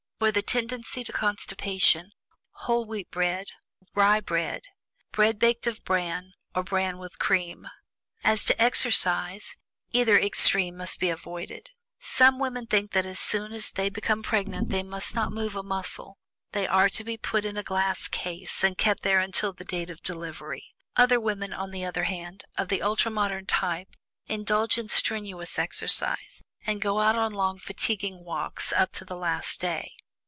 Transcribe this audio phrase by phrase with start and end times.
[0.21, 2.11] For the tendency to constipation,
[2.51, 3.47] whole wheat bread,
[3.95, 4.61] rye bread,
[5.11, 7.67] bread baked of bran, or bran with cream.
[8.23, 9.55] As to exercise,
[9.89, 11.71] either extreme must be avoided.
[11.99, 15.63] Some women think that as soon as they become pregnant, they must not move a
[15.63, 16.19] muscle;
[16.51, 19.89] they are to be put in a glass case, and kept there until the date
[19.89, 20.67] of delivery.
[20.95, 23.95] Other women, on the other hand, of the ultra modern type,
[24.27, 29.59] indulge in strenuous exercise, and go out on long fatiguing walks up to the last
[29.59, 29.91] day.